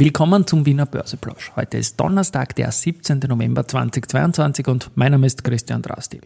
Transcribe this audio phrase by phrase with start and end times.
[0.00, 1.52] Willkommen zum Wiener Börseplausch.
[1.56, 3.20] Heute ist Donnerstag, der 17.
[3.28, 6.22] November 2022 und mein Name ist Christian Drastil.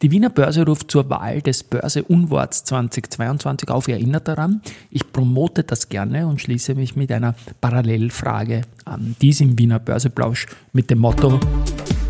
[0.00, 3.86] Die Wiener Börse ruft zur Wahl des Börse-Unworts 2022 auf.
[3.86, 9.14] Ihr erinnert daran, ich promote das gerne und schließe mich mit einer Parallelfrage an.
[9.20, 11.38] Dies im Wiener Börseplausch mit dem Motto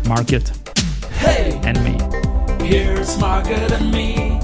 [0.07, 0.53] Market
[1.17, 1.97] hey, and Me.
[2.65, 4.39] Here's Market and Me.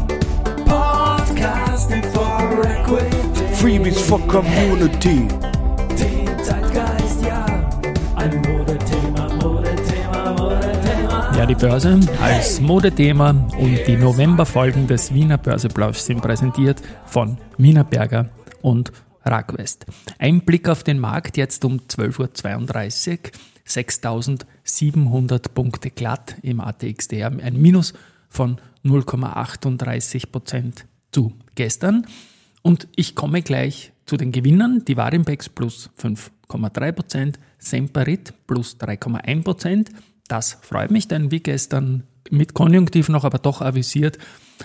[0.65, 3.15] Podcasting for Equity.
[3.53, 5.25] Freebies for Community.
[11.35, 17.83] Ja, die Börse als Modethema und die Novemberfolgen des Wiener Börseplausch sind präsentiert von Wiener
[17.83, 18.29] Berger
[18.61, 18.93] und
[19.25, 19.85] Ragwest.
[20.17, 23.19] Ein Blick auf den Markt jetzt um 12.32 Uhr.
[23.65, 27.93] 6700 Punkte glatt im ATXDR, ein Minus
[28.29, 32.07] von 0,38 Prozent zu gestern.
[32.61, 34.85] Und ich komme gleich zu den Gewinnern.
[34.85, 39.89] Die Warimpex plus 5,3 Prozent, Semperit plus 3,1 Prozent,
[40.27, 44.17] das freut mich, denn wie gestern mit Konjunktiv noch, aber doch avisiert,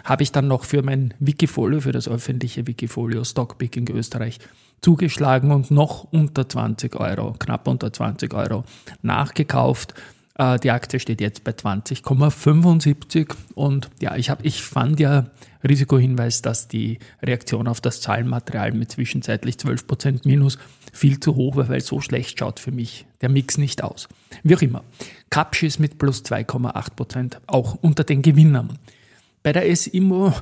[0.04, 4.38] habe ich dann noch für mein Wikifolio, für das öffentliche Wikifolio Stockpicking Österreich
[4.80, 8.64] zugeschlagen und noch unter 20 Euro, knapp unter 20 Euro
[9.02, 9.94] nachgekauft.
[10.41, 15.27] Äh, die Aktie steht jetzt bei 20,75 und ja, ich, hab, ich fand ja
[15.69, 20.56] Risikohinweis, dass die Reaktion auf das Zahlenmaterial mit zwischenzeitlich 12% Minus
[20.94, 24.08] viel zu hoch war, weil so schlecht schaut für mich der Mix nicht aus.
[24.42, 24.82] Wie auch immer.
[25.28, 28.78] Capsch mit plus 2,8% auch unter den Gewinnern.
[29.42, 30.32] Bei der S-Immo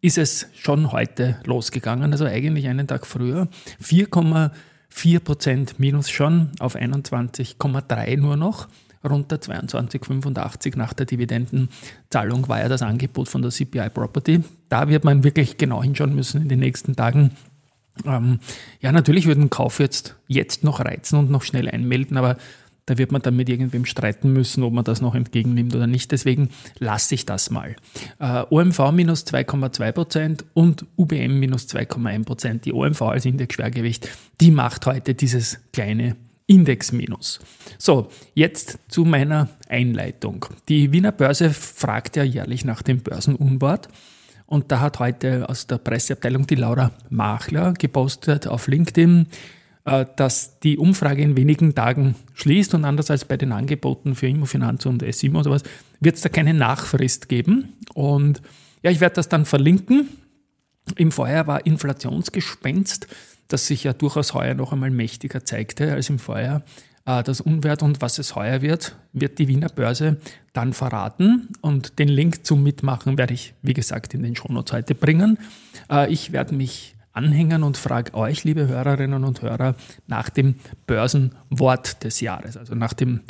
[0.00, 3.48] ist es schon heute losgegangen, also eigentlich einen Tag früher.
[3.82, 8.68] 4,4% minus schon auf 21,3 nur noch
[9.04, 14.40] runter 22,85 nach der Dividendenzahlung war ja das Angebot von der CPI Property.
[14.68, 17.32] Da wird man wirklich genau hinschauen müssen in den nächsten Tagen.
[18.06, 18.38] Ähm,
[18.80, 22.36] ja, natürlich würde ein Kauf jetzt, jetzt noch reizen und noch schnell einmelden, aber
[22.86, 26.10] da wird man dann mit irgendwem streiten müssen, ob man das noch entgegennimmt oder nicht.
[26.10, 27.76] Deswegen lasse ich das mal.
[28.18, 32.60] Äh, OMV minus 2,2% und UBM minus 2,1%.
[32.60, 34.08] Die OMV als Indexschwergewicht,
[34.40, 36.16] die macht heute dieses kleine
[36.46, 37.40] Index minus.
[37.78, 40.46] So, jetzt zu meiner Einleitung.
[40.68, 43.88] Die Wiener Börse fragt ja jährlich nach dem Börsenunwort.
[44.46, 49.26] Und da hat heute aus der Presseabteilung die Laura Machler gepostet auf LinkedIn,
[49.84, 54.28] äh, dass die Umfrage in wenigen Tagen schließt und anders als bei den Angeboten für
[54.28, 55.62] Immofinanz und SIMO und sowas,
[56.00, 57.72] wird es da keine Nachfrist geben.
[57.94, 58.42] Und
[58.82, 60.08] ja, ich werde das dann verlinken.
[60.96, 63.06] Im Vorjahr war Inflationsgespenst
[63.52, 66.62] das sich ja durchaus heuer noch einmal mächtiger zeigte als im Vorjahr.
[67.04, 70.16] Äh, das Unwert und was es heuer wird, wird die Wiener Börse
[70.52, 71.48] dann verraten.
[71.60, 75.38] Und den Link zum Mitmachen werde ich, wie gesagt, in den Shownotes heute bringen.
[75.90, 79.74] Äh, ich werde mich anhängen und frage euch, liebe Hörerinnen und Hörer,
[80.06, 80.54] nach dem
[80.86, 83.20] Börsenwort des Jahres, also nach dem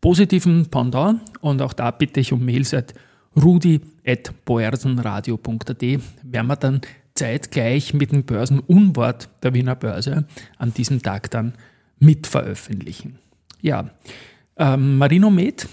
[0.00, 1.20] positiven Pendant.
[1.40, 2.94] Und auch da bitte ich um Mails at
[3.34, 5.82] rudi.boersenradio.at
[6.22, 6.82] werden wir dann
[7.14, 10.24] zeitgleich mit dem Börsenunwort der Wiener Börse
[10.58, 11.54] an diesem Tag dann
[11.98, 13.18] mit veröffentlichen.
[13.60, 13.90] Ja,
[14.56, 15.68] ähm, Marinomed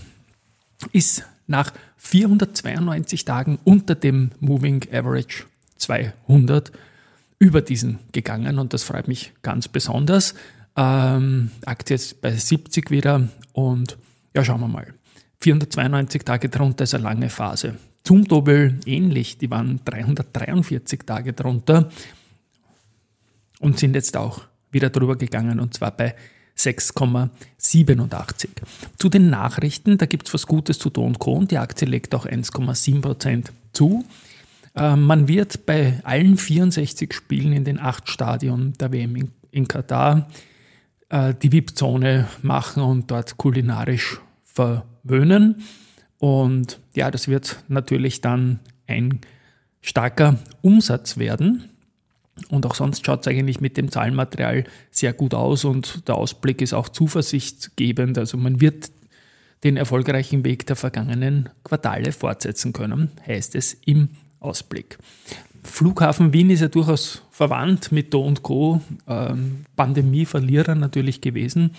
[0.91, 5.45] ist nach 492 Tagen unter dem Moving Average
[5.77, 6.71] 200
[7.39, 10.35] über diesen gegangen und das freut mich ganz besonders.
[10.75, 13.97] Ähm, Aktie ist bei 70 wieder und
[14.35, 14.93] ja, schauen wir mal.
[15.41, 17.75] 492 Tage drunter ist eine lange Phase.
[18.03, 21.89] Zum Doppel ähnlich, die waren 343 Tage drunter
[23.59, 26.15] und sind jetzt auch wieder drüber gegangen und zwar bei
[26.57, 28.47] 6,87.
[28.97, 31.43] Zu den Nachrichten, da gibt es was Gutes zu Don Co.
[31.43, 34.03] Die Aktie legt auch 1,7% zu.
[34.75, 39.67] Äh, man wird bei allen 64 Spielen in den acht Stadien der WM in, in
[39.67, 40.27] Katar
[41.09, 45.63] äh, die VIP-Zone machen und dort kulinarisch verwöhnen.
[46.19, 49.19] Und ja, das wird natürlich dann ein
[49.81, 51.69] starker Umsatz werden.
[52.49, 56.61] Und auch sonst schaut es eigentlich mit dem Zahlenmaterial sehr gut aus und der Ausblick
[56.61, 58.17] ist auch zuversichtgebend.
[58.17, 58.91] Also man wird
[59.63, 64.09] den erfolgreichen Weg der vergangenen Quartale fortsetzen können, heißt es im
[64.39, 64.97] Ausblick.
[65.63, 68.81] Flughafen Wien ist ja durchaus verwandt mit Do und Co.
[69.07, 71.71] Ähm, Pandemieverlierer natürlich gewesen.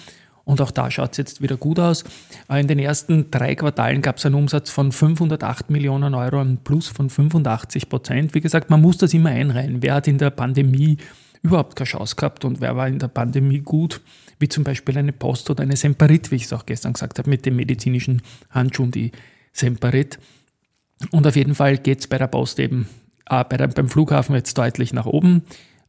[0.45, 2.05] Und auch da schaut es jetzt wieder gut aus.
[2.49, 6.59] Äh, in den ersten drei Quartalen gab es einen Umsatz von 508 Millionen Euro, ein
[6.59, 8.35] Plus von 85 Prozent.
[8.35, 9.83] Wie gesagt, man muss das immer einreihen.
[9.83, 10.99] Wer hat in der Pandemie
[11.43, 14.01] überhaupt keine Chance gehabt und wer war in der Pandemie gut?
[14.39, 17.31] Wie zum Beispiel eine Post oder eine Semperit, wie ich es auch gestern gesagt habe,
[17.31, 19.13] mit dem medizinischen Handschuhen, die
[19.53, 20.19] Semperit.
[21.11, 22.89] Und auf jeden Fall geht es bei der Post eben,
[23.29, 25.43] äh, bei der, beim Flughafen jetzt deutlich nach oben.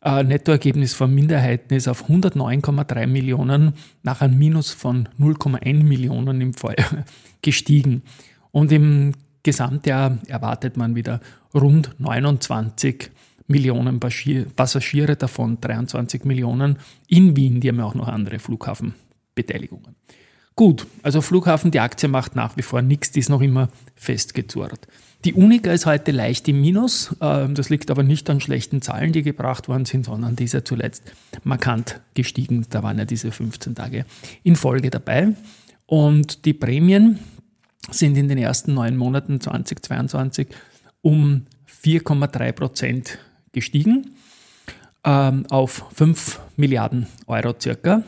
[0.04, 6.54] Äh, Nettoergebnis von Minderheiten ist auf 109,3 Millionen nach einem Minus von 0,1 Millionen im
[6.54, 7.06] Vorjahr
[7.42, 8.02] gestiegen.
[8.52, 9.14] Und im
[9.44, 11.22] Gesamtjahr erwartet man wieder
[11.54, 13.12] rund 29
[13.48, 16.78] Millionen Passagiere, davon 23 Millionen
[17.08, 17.60] in Wien.
[17.60, 19.96] Die haben ja auch noch andere Flughafenbeteiligungen.
[20.56, 24.88] Gut, also Flughafen, die Aktie macht nach wie vor nichts, die ist noch immer festgezurrt.
[25.24, 27.16] Die Unica ist heute leicht im Minus.
[27.22, 30.54] Ähm, das liegt aber nicht an schlechten Zahlen, die gebracht worden sind, sondern die ist
[30.54, 31.04] ja zuletzt
[31.44, 32.66] markant gestiegen.
[32.70, 34.06] Da waren ja diese 15 Tage
[34.44, 35.34] in Folge dabei.
[35.86, 37.20] Und die Prämien
[37.92, 40.48] sind in den ersten neun Monaten 2022
[41.02, 41.46] um
[41.84, 43.20] 4,3 Prozent
[43.52, 44.16] gestiegen
[45.04, 48.04] ähm, auf 5 Milliarden Euro circa.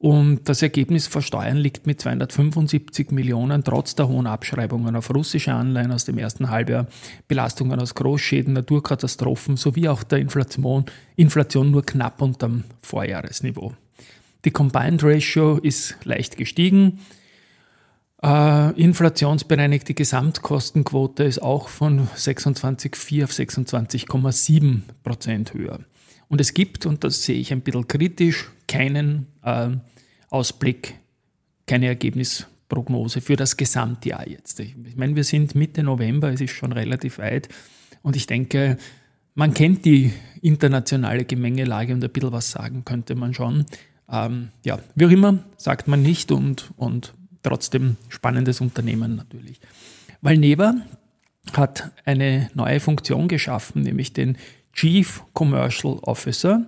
[0.00, 5.52] Und das Ergebnis vor Steuern liegt mit 275 Millionen trotz der hohen Abschreibungen auf russische
[5.52, 6.86] Anleihen aus dem ersten Halbjahr,
[7.26, 10.84] Belastungen aus Großschäden, Naturkatastrophen sowie auch der Inflation,
[11.16, 13.72] Inflation nur knapp unterm Vorjahresniveau.
[14.44, 17.00] Die Combined Ratio ist leicht gestiegen.
[18.22, 25.80] Äh, inflationsbereinigte Gesamtkostenquote ist auch von 26,4 auf 26,7 Prozent höher.
[26.28, 29.70] Und es gibt, und das sehe ich ein bisschen kritisch, keinen äh,
[30.30, 30.94] Ausblick,
[31.66, 34.60] keine Ergebnisprognose für das Gesamtjahr jetzt.
[34.60, 37.48] Ich meine, wir sind Mitte November, es ist schon relativ weit
[38.02, 38.76] und ich denke,
[39.34, 43.66] man kennt die internationale Gemengelage und ein bisschen was sagen könnte man schon.
[44.10, 49.60] Ähm, ja, wie auch immer, sagt man nicht und, und trotzdem spannendes Unternehmen natürlich.
[50.20, 50.74] Valneva
[51.52, 54.36] hat eine neue Funktion geschaffen, nämlich den
[54.78, 56.66] Chief Commercial Officer.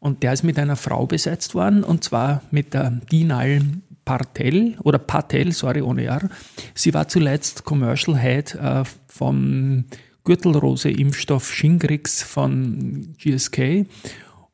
[0.00, 3.60] Und der ist mit einer Frau besetzt worden, und zwar mit der Dinal
[4.04, 6.28] Partel oder Patel, sorry, ohne R.
[6.74, 9.84] Sie war zuletzt Commercial Head äh, vom
[10.24, 13.86] Gürtelrose-Impfstoff Shingrix von GSK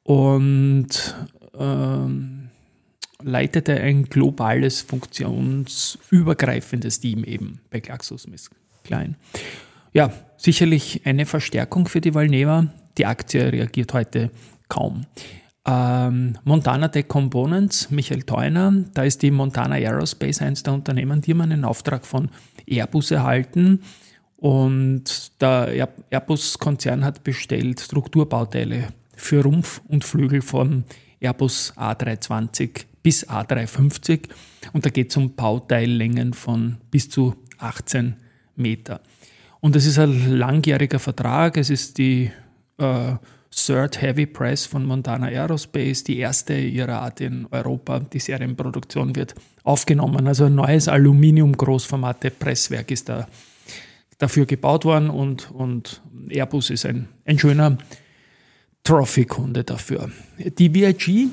[0.02, 1.16] und
[1.58, 2.50] ähm,
[3.22, 9.14] leitete ein globales, funktionsübergreifendes Team eben bei GlaxoSmithKline.
[9.92, 12.68] Ja, sicherlich eine Verstärkung für die Valneva.
[13.00, 14.30] Die Aktie reagiert heute
[14.68, 15.06] kaum.
[15.66, 21.30] Ähm, Montana Tech Components, Michael Theuner, da ist die Montana Aerospace eines der Unternehmen, die
[21.30, 22.28] haben einen Auftrag von
[22.66, 23.80] Airbus erhalten.
[24.36, 30.84] Und der Airbus-Konzern hat bestellt Strukturbauteile für Rumpf und Flügel von
[31.20, 34.28] Airbus A320 bis A350.
[34.74, 38.16] Und da geht es um Bauteillängen von bis zu 18
[38.56, 39.00] Meter.
[39.60, 41.56] Und es ist ein langjähriger Vertrag.
[41.56, 42.30] Es ist die
[42.80, 43.16] äh,
[43.50, 48.00] Third Heavy Press von Montana Aerospace, die erste ihrer Art in Europa.
[48.00, 49.34] Die Serienproduktion wird
[49.64, 50.28] aufgenommen.
[50.28, 53.26] Also ein neues Aluminium-Großformate-Presswerk ist da
[54.18, 57.78] dafür gebaut worden und, und Airbus ist ein, ein schöner
[58.84, 60.10] Trophy-Kunde dafür.
[60.38, 61.28] Die VIG,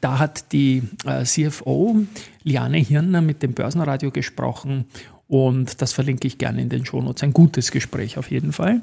[0.00, 2.04] da hat die äh, CFO
[2.42, 4.84] Liane Hirner mit dem Börsenradio gesprochen
[5.26, 7.22] und das verlinke ich gerne in den Shownotes.
[7.22, 8.82] Ein gutes Gespräch auf jeden Fall.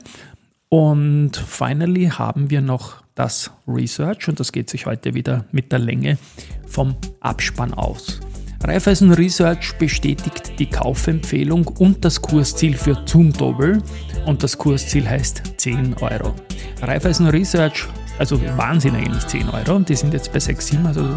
[0.73, 5.77] Und finally haben wir noch das Research und das geht sich heute wieder mit der
[5.77, 6.17] Länge
[6.65, 8.19] vom Abspann aus.
[8.63, 13.83] Raiffeisen Research bestätigt die Kaufempfehlung und das Kursziel für Zumtobel
[14.25, 16.33] und das Kursziel heißt 10 Euro.
[16.81, 17.85] Raiffeisen Research,
[18.17, 21.07] also Wahnsinn eigentlich 10 Euro, die sind jetzt bei 6, 7, also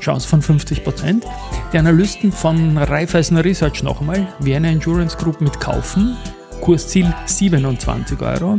[0.00, 1.24] Chance von 50 Prozent.
[1.72, 6.16] Die Analysten von Raiffeisen Research nochmal, Vienna Insurance Group mit Kaufen
[6.60, 8.58] Kursziel 27 Euro.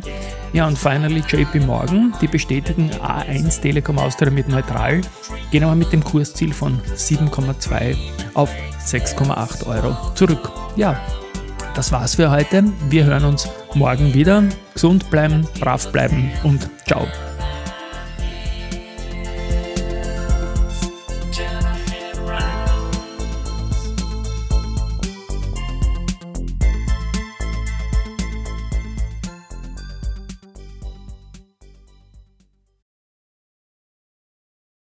[0.54, 5.02] Ja, und finally JP Morgan, die bestätigen A1 Telekom Austria mit neutral,
[5.50, 7.96] gehen aber mit dem Kursziel von 7,2
[8.34, 8.52] auf
[8.86, 10.52] 6,8 Euro zurück.
[10.76, 11.00] Ja,
[11.74, 12.66] das war's für heute.
[12.90, 14.44] Wir hören uns morgen wieder.
[14.74, 17.08] Gesund bleiben, brav bleiben und ciao.